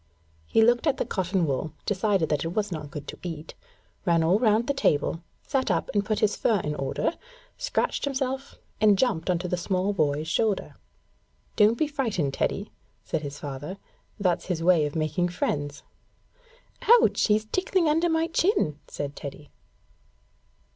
[0.47, 3.53] He looked at the cotton wool, decided that it was not good to eat,
[4.03, 7.13] ran all round the table, sat up and put his fur in order,
[7.59, 10.75] scratched himself, and jumped on the small boy's shoulder.
[11.55, 12.71] 'Don't be frightened, Teddy,'
[13.03, 13.77] said his father.
[14.19, 15.83] 'That's his way of making friends.'
[16.81, 17.27] 'Ouch!
[17.27, 19.51] He's tickling under my chin,' said Teddy.